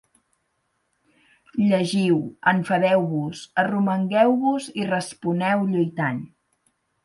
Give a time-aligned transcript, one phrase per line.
[1.71, 2.17] Llegiu,
[2.53, 6.23] enfadeu-vos, arromangueu-vos i responeu lluitant.